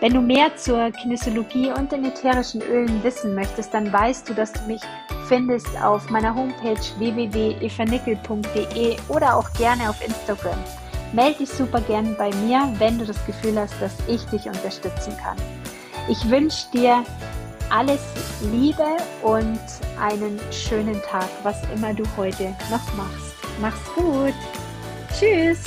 Wenn 0.00 0.14
du 0.14 0.20
mehr 0.20 0.56
zur 0.56 0.90
Kinesiologie 0.90 1.70
und 1.70 1.92
den 1.92 2.04
ätherischen 2.04 2.60
Ölen 2.62 3.04
wissen 3.04 3.36
möchtest, 3.36 3.72
dann 3.72 3.92
weißt 3.92 4.28
du, 4.28 4.34
dass 4.34 4.52
du 4.52 4.62
mich 4.66 4.80
findest 5.28 5.80
auf 5.80 6.10
meiner 6.10 6.34
Homepage 6.34 6.80
www.evanickel.de 6.98 8.96
oder 9.08 9.36
auch 9.36 9.52
gerne 9.52 9.88
auf 9.88 10.04
Instagram. 10.04 10.58
Melde 11.12 11.38
dich 11.38 11.50
super 11.50 11.80
gern 11.82 12.16
bei 12.16 12.30
mir, 12.46 12.68
wenn 12.78 12.98
du 12.98 13.04
das 13.04 13.24
Gefühl 13.26 13.56
hast, 13.60 13.80
dass 13.80 13.96
ich 14.08 14.24
dich 14.24 14.46
unterstützen 14.46 15.16
kann. 15.18 15.36
Ich 16.08 16.28
wünsche 16.28 16.68
dir 16.72 17.04
alles 17.70 18.00
Liebe 18.50 18.96
und 19.22 19.60
einen 20.00 20.40
schönen 20.50 21.00
Tag, 21.02 21.28
was 21.42 21.56
immer 21.72 21.94
du 21.94 22.04
heute 22.16 22.54
noch 22.70 22.94
machst. 22.94 23.34
Mach's 23.60 23.80
gut. 23.94 24.34
Tschüss. 25.18 25.60